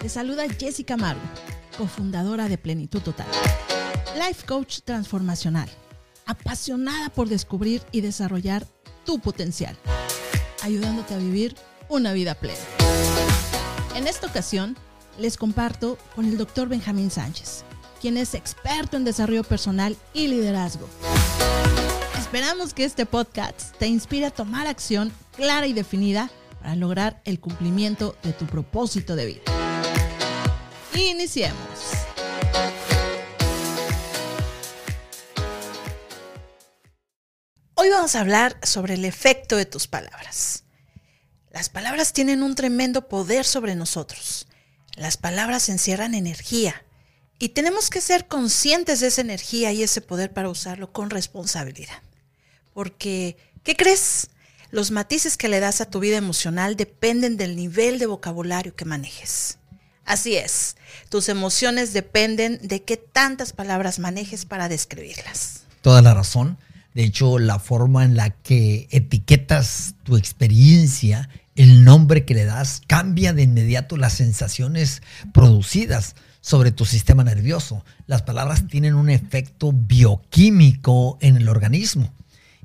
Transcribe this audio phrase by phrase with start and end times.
[0.00, 1.20] Te saluda Jessica Maru,
[1.76, 3.26] cofundadora de Plenitud Total.
[4.16, 5.68] Life Coach transformacional,
[6.24, 8.66] apasionada por descubrir y desarrollar
[9.04, 9.76] tu potencial,
[10.62, 11.54] ayudándote a vivir
[11.90, 12.58] una vida plena.
[13.94, 14.74] En esta ocasión,
[15.18, 17.64] les comparto con el doctor Benjamín Sánchez,
[18.00, 20.88] quien es experto en desarrollo personal y liderazgo.
[22.18, 27.38] Esperamos que este podcast te inspire a tomar acción clara y definida para lograr el
[27.38, 29.59] cumplimiento de tu propósito de vida.
[30.94, 31.56] Iniciemos.
[37.74, 40.64] Hoy vamos a hablar sobre el efecto de tus palabras.
[41.50, 44.46] Las palabras tienen un tremendo poder sobre nosotros.
[44.96, 46.84] Las palabras encierran energía
[47.38, 52.02] y tenemos que ser conscientes de esa energía y ese poder para usarlo con responsabilidad.
[52.74, 54.28] Porque, ¿qué crees?
[54.70, 58.84] Los matices que le das a tu vida emocional dependen del nivel de vocabulario que
[58.84, 59.59] manejes.
[60.10, 60.74] Así es,
[61.08, 65.62] tus emociones dependen de qué tantas palabras manejes para describirlas.
[65.82, 66.58] Toda la razón.
[66.94, 72.82] De hecho, la forma en la que etiquetas tu experiencia, el nombre que le das,
[72.88, 75.00] cambia de inmediato las sensaciones
[75.32, 77.84] producidas sobre tu sistema nervioso.
[78.08, 82.12] Las palabras tienen un efecto bioquímico en el organismo.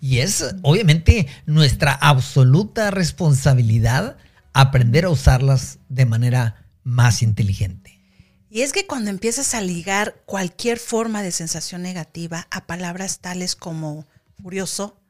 [0.00, 4.16] Y es obviamente nuestra absoluta responsabilidad
[4.54, 8.00] aprender a usarlas de manera más inteligente.
[8.48, 13.56] Y es que cuando empiezas a ligar cualquier forma de sensación negativa a palabras tales
[13.56, 14.06] como
[14.40, 15.00] furioso,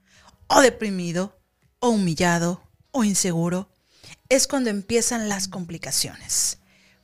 [0.47, 1.39] o deprimido,
[1.81, 3.69] o humillado, o inseguro,
[4.31, 6.59] es cuando empiezan las complicaciones.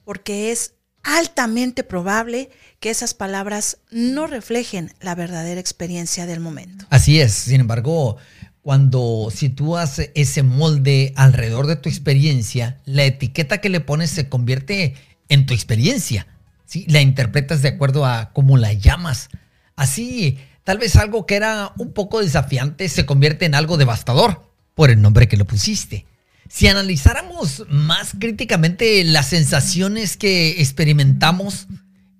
[0.05, 6.87] Porque es altamente probable que esas palabras no reflejen la verdadera experiencia del momento.
[6.91, 8.17] Así es, sin embargo,
[8.63, 14.95] cuando sitúas ese molde alrededor de tu experiencia, la etiqueta que le pones se convierte
[15.29, 16.27] en tu experiencia.
[16.67, 16.85] ¿sí?
[16.89, 19.31] La interpretas de acuerdo a cómo la llamas.
[19.77, 24.91] Así, tal vez algo que era un poco desafiante se convierte en algo devastador por
[24.91, 26.07] el nombre que le pusiste.
[26.49, 31.69] Si analizáramos más críticamente las sensaciones que experimentamos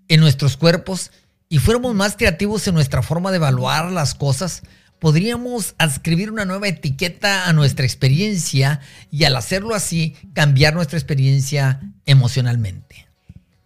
[0.09, 1.11] en nuestros cuerpos
[1.49, 4.63] y fuéramos más creativos en nuestra forma de evaluar las cosas,
[5.01, 8.81] podríamos adscribir una nueva etiqueta a nuestra experiencia
[9.11, 13.09] y al hacerlo así cambiar nuestra experiencia emocionalmente.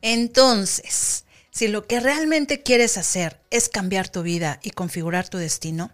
[0.01, 5.91] Entonces, si lo que realmente quieres hacer es cambiar tu vida y configurar tu destino,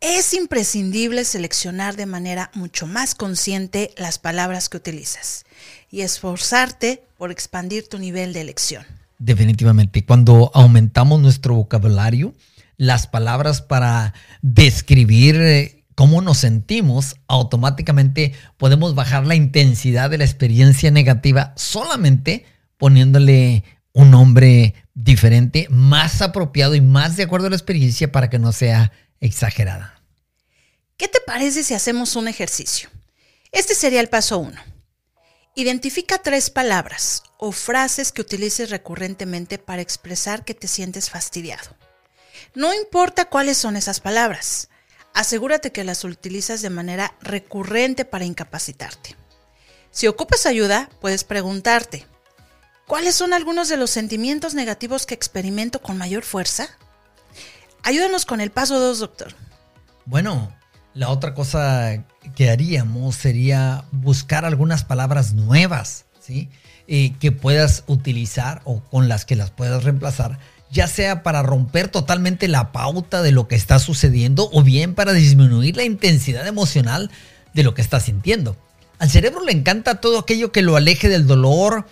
[0.00, 5.44] es imprescindible seleccionar de manera mucho más consciente las palabras que utilizas
[5.90, 8.84] y esforzarte por expandir tu nivel de elección.
[9.18, 12.34] Definitivamente, cuando aumentamos nuestro vocabulario,
[12.76, 20.24] las palabras para describir eh, cómo nos sentimos, automáticamente podemos bajar la intensidad de la
[20.24, 22.46] experiencia negativa solamente
[22.76, 28.38] poniéndole un nombre diferente, más apropiado y más de acuerdo a la experiencia para que
[28.38, 30.02] no sea exagerada.
[30.96, 32.88] ¿Qué te parece si hacemos un ejercicio?
[33.52, 34.60] Este sería el paso uno.
[35.54, 41.76] Identifica tres palabras o frases que utilices recurrentemente para expresar que te sientes fastidiado.
[42.54, 44.68] No importa cuáles son esas palabras,
[45.12, 49.16] asegúrate que las utilizas de manera recurrente para incapacitarte.
[49.90, 52.06] Si ocupas ayuda, puedes preguntarte,
[52.86, 56.68] ¿cuáles son algunos de los sentimientos negativos que experimento con mayor fuerza?
[57.82, 59.34] Ayúdanos con el paso 2, doctor.
[60.04, 60.52] Bueno,
[60.94, 66.50] la otra cosa que haríamos sería buscar algunas palabras nuevas, ¿sí?
[66.86, 70.38] Eh, que puedas utilizar o con las que las puedas reemplazar,
[70.74, 75.12] ya sea para romper totalmente la pauta de lo que está sucediendo o bien para
[75.12, 77.10] disminuir la intensidad emocional
[77.54, 78.56] de lo que estás sintiendo.
[78.98, 81.86] Al cerebro le encanta todo aquello que lo aleje del dolor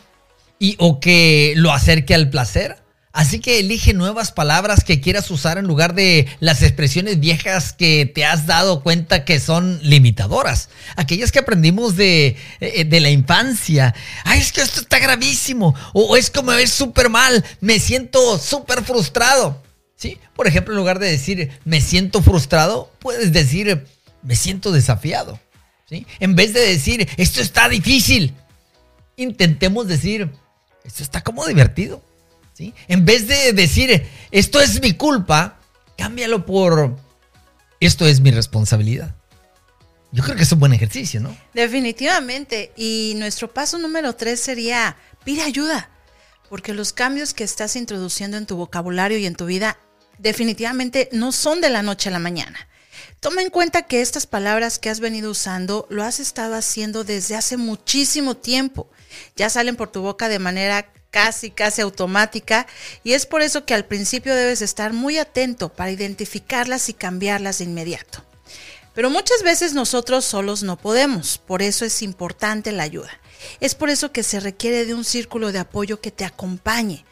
[0.59, 2.82] y o que lo acerque al placer.
[3.13, 8.07] Así que elige nuevas palabras que quieras usar en lugar de las expresiones viejas que
[8.07, 10.71] te has dado cuenta que son limitadoras.
[10.97, 13.95] Aquellas que aprendimos de, eh, de la infancia.
[14.25, 15.75] Ay, es que esto está gravísimo.
[15.93, 17.45] O es como es súper mal.
[17.61, 19.63] Me siento súper frustrado.
[19.95, 20.19] ¿Sí?
[20.35, 23.87] Por ejemplo, en lugar de decir me siento frustrado, puedes decir
[24.23, 25.39] me siento desafiado.
[25.89, 26.07] ¿Sí?
[26.19, 28.35] En vez de decir esto está difícil,
[29.17, 30.31] intentemos decir
[30.85, 32.03] esto está como divertido.
[32.59, 35.59] En vez de decir, esto es mi culpa,
[35.97, 36.97] cámbialo por,
[37.81, 39.15] esto es mi responsabilidad.
[40.13, 41.35] Yo creo que es un buen ejercicio, ¿no?
[41.55, 42.73] Definitivamente.
[42.77, 45.91] Y nuestro paso número tres sería, pide ayuda,
[46.51, 49.79] porque los cambios que estás introduciendo en tu vocabulario y en tu vida
[50.19, 52.69] definitivamente no son de la noche a la mañana.
[53.21, 57.37] Toma en cuenta que estas palabras que has venido usando lo has estado haciendo desde
[57.37, 58.91] hace muchísimo tiempo.
[59.37, 62.67] Ya salen por tu boca de manera casi, casi automática
[63.05, 67.59] y es por eso que al principio debes estar muy atento para identificarlas y cambiarlas
[67.59, 68.25] de inmediato.
[68.95, 73.11] Pero muchas veces nosotros solos no podemos, por eso es importante la ayuda.
[73.61, 77.05] Es por eso que se requiere de un círculo de apoyo que te acompañe.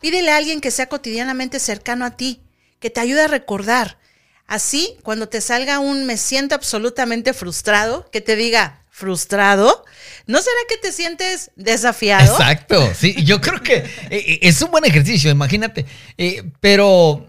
[0.00, 2.40] Pídele a alguien que sea cotidianamente cercano a ti,
[2.80, 3.98] que te ayude a recordar.
[4.46, 9.84] Así, cuando te salga un me siento absolutamente frustrado, que te diga, frustrado,
[10.26, 12.32] ¿no será que te sientes desafiado?
[12.32, 15.86] Exacto, sí, yo creo que eh, eh, es un buen ejercicio, imagínate,
[16.18, 17.26] eh, pero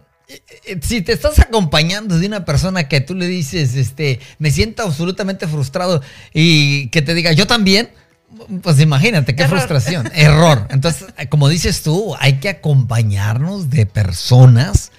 [0.81, 5.47] si te estás acompañando de una persona que tú le dices, este, me siento absolutamente
[5.47, 6.01] frustrado
[6.33, 7.91] y que te diga, yo también,
[8.61, 10.67] pues imagínate qué frustración, error.
[10.71, 14.91] Entonces, como dices tú, hay que acompañarnos de personas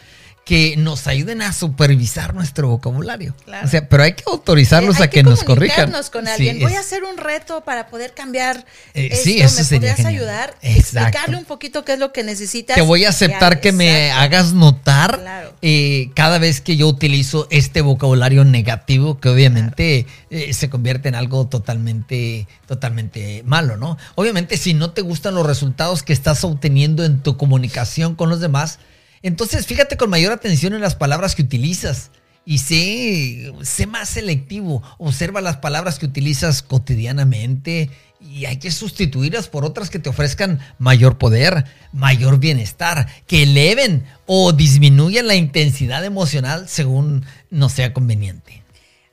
[0.45, 3.35] que nos ayuden a supervisar nuestro vocabulario.
[3.63, 5.93] O sea, pero hay que autorizarlos eh, a que, nos corrijan.
[6.11, 6.59] con alguien.
[6.61, 8.65] Voy a hacer un reto para poder cambiar
[8.95, 9.25] eh, esto.
[9.25, 10.57] Sí, eso ¿Me podrías ayudar?
[10.63, 12.75] Explicarle un poquito qué es lo que necesitas.
[12.75, 17.81] Te voy a aceptar que, me hagas notar eh, cada vez que yo utilizo este
[17.83, 23.97] vocabulario negativo que obviamente eh, se convierte en algo totalmente, totalmente malo, ¿no?
[24.15, 28.41] Obviamente si no te gustan los resultados que estás obteniendo en tu comunicación con los
[28.41, 28.79] demás,
[29.23, 32.11] entonces, fíjate con mayor atención en las palabras que utilizas
[32.45, 34.83] y sé, sé más selectivo.
[34.99, 37.91] Observa las palabras que utilizas cotidianamente
[38.21, 44.05] y hay que sustituirlas por otras que te ofrezcan mayor poder, mayor bienestar, que eleven
[44.27, 48.63] o disminuyan la intensidad emocional según nos sea conveniente.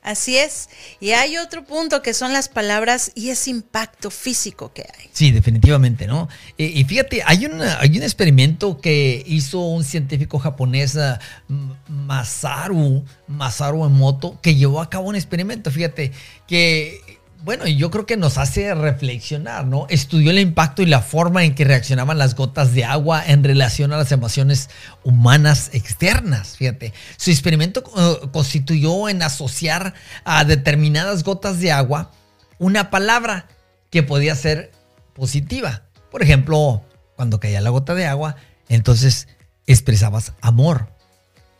[0.07, 0.69] Así es.
[1.01, 5.09] Y hay otro punto que son las palabras y ese impacto físico que hay.
[5.11, 6.29] Sí, definitivamente, ¿no?
[6.55, 7.45] Y, fíjate, hay,
[7.79, 11.19] hay un experimento que hizo un científico japonés, ah,
[11.89, 15.71] Masaru, Masaru Emoto, que llevó a cabo un experimento.
[15.71, 16.13] Fíjate,
[16.47, 17.01] que
[17.43, 19.85] bueno, yo creo que nos hace reflexionar, ¿no?
[19.89, 23.93] Estudió el impacto y la forma en que reaccionaban las gotas de agua en relación
[23.93, 24.69] a las emociones
[25.03, 26.93] humanas externas, fíjate.
[27.17, 29.93] Su experimento eh, constituyó en asociar
[30.23, 32.11] a determinadas gotas de agua
[32.59, 33.47] una palabra
[33.89, 34.71] que podía ser
[35.13, 35.83] positiva.
[36.11, 36.83] Por ejemplo,
[37.15, 38.35] cuando caía la gota de agua,
[38.67, 39.27] entonces
[39.67, 40.89] expresabas amor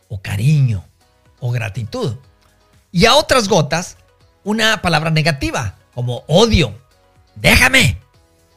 [0.08, 0.84] o cariño
[1.40, 2.16] o gratitud.
[2.90, 3.96] Y a otras gotas,
[4.48, 6.74] una palabra negativa como odio,
[7.36, 7.98] déjame,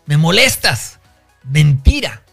[0.06, 1.00] me molestas,
[1.44, 2.24] mentira.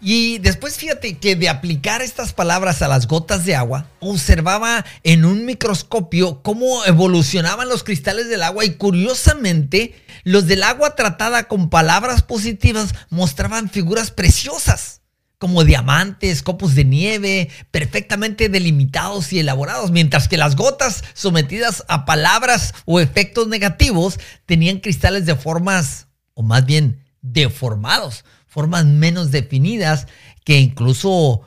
[0.00, 5.26] Y después fíjate que de aplicar estas palabras a las gotas de agua, observaba en
[5.26, 9.94] un microscopio cómo evolucionaban los cristales del agua y curiosamente
[10.24, 14.99] los del agua tratada con palabras positivas mostraban figuras preciosas
[15.40, 22.04] como diamantes, copos de nieve, perfectamente delimitados y elaborados, mientras que las gotas sometidas a
[22.04, 30.08] palabras o efectos negativos tenían cristales de formas, o más bien deformados, formas menos definidas
[30.44, 31.40] que incluso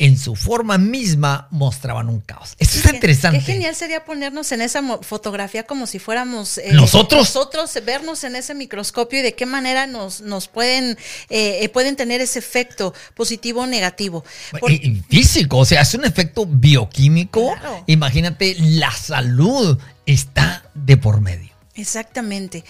[0.00, 2.54] en su forma misma mostraban un caos.
[2.58, 3.40] Eso es interesante.
[3.40, 7.34] Qué genial sería ponernos en esa fotografía como si fuéramos eh, nosotros.
[7.34, 10.96] Nosotros vernos en ese microscopio y de qué manera nos, nos pueden,
[11.30, 14.24] eh, eh, pueden tener ese efecto positivo o negativo.
[15.08, 17.56] físico, o sea, es un efecto bioquímico.
[17.86, 21.50] Imagínate, la salud está de por medio.
[21.74, 22.64] Exactamente.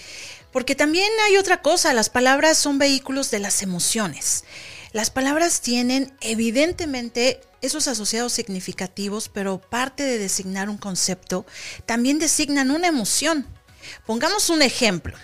[0.51, 4.45] Porque también hay otra cosa, las palabras son vehículos de las emociones.
[4.91, 11.45] Las palabras tienen evidentemente esos asociados significativos, pero parte de designar un concepto,
[11.85, 13.45] también designan una emoción.
[14.05, 15.15] Pongamos un ejemplo.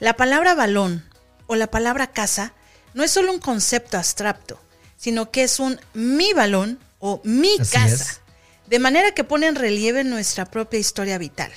[0.00, 1.08] La palabra balón
[1.46, 2.52] o la palabra casa
[2.94, 4.60] no es solo un concepto abstracto,
[4.96, 8.20] sino que es un mi balón o mi casa.
[8.66, 11.52] De manera que pone en relieve nuestra propia historia vital.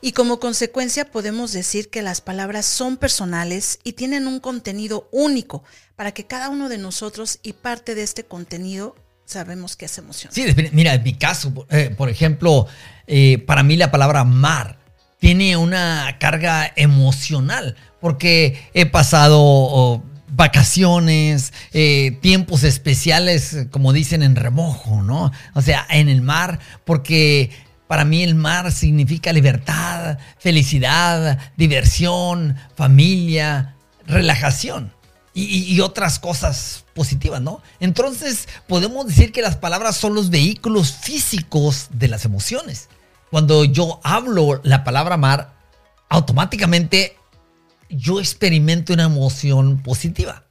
[0.00, 5.64] Y como consecuencia podemos decir que las palabras son personales y tienen un contenido único
[5.96, 10.32] para que cada uno de nosotros y parte de este contenido sabemos que es emoción.
[10.32, 12.66] Sí, mira, en mi caso, eh, por ejemplo,
[13.06, 14.78] eh, para mí la palabra mar
[15.18, 20.02] tiene una carga emocional porque he pasado...
[20.28, 25.32] vacaciones, eh, tiempos especiales, como dicen en remojo, ¿no?
[25.54, 27.50] O sea, en el mar, porque
[27.86, 33.76] para mí el mar significa libertad, felicidad, diversión, familia,
[34.06, 34.92] relajación
[35.38, 37.60] y, otras cosas positivas, ¿no?
[37.78, 42.88] Entonces podemos decir que las palabras son los vehículos físicos de las emociones.
[43.30, 45.52] Cuando yo hablo la palabra mar,
[46.08, 47.18] automáticamente
[47.90, 50.45] yo experimento una emoción positiva.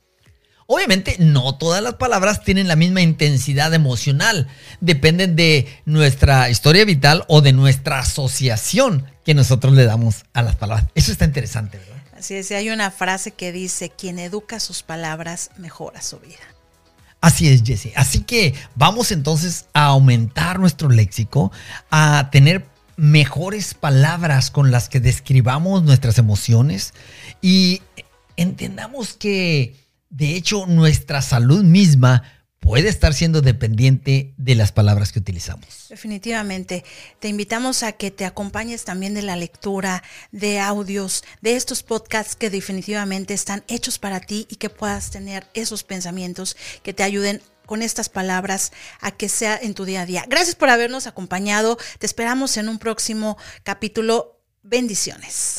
[0.68, 4.48] Obviamente no todas las palabras tienen la misma intensidad emocional,
[4.82, 10.56] dependen de nuestra historia vital o de nuestra asociación que nosotros le damos a las
[10.56, 10.88] palabras.
[10.96, 11.96] Eso está interesante, ¿verdad?
[12.18, 16.40] Así es, hay una frase que dice, quien educa sus palabras mejora su vida.
[17.22, 17.92] Así es, Jesse.
[17.96, 21.52] Así que vamos entonces a aumentar nuestro léxico,
[21.92, 22.66] a tener
[22.98, 26.94] mejores palabras con las que describamos nuestras emociones
[27.42, 27.82] y
[28.38, 29.85] entendamos que
[30.16, 32.24] de hecho, nuestra salud misma
[32.62, 35.88] puede estar siendo dependiente de las palabras que utilizamos.
[35.90, 36.86] Definitivamente.
[37.20, 42.38] Te invitamos a que te acompañes también de la lectura, de audios, de estos podcasts
[42.38, 47.42] que definitivamente están hechos para ti y que puedas tener esos pensamientos que te ayuden
[47.66, 50.26] con estas palabras a que sea en tu día a día.
[50.30, 51.78] Gracias por habernos acompañado.
[52.00, 54.40] Te esperamos en un próximo capítulo.
[54.64, 55.58] Bendiciones.